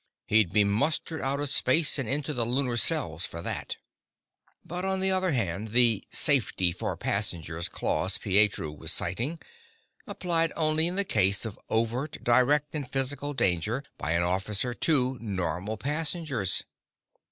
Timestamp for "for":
3.27-3.43, 6.71-6.97